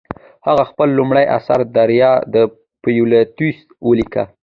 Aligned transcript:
هغه 0.47 0.63
خپل 0.71 0.87
لومړی 0.97 1.25
اثر 1.37 1.59
دریا 1.77 2.11
د 2.33 2.35
پیلاتوس 2.83 3.57
ولیکه. 3.87 4.23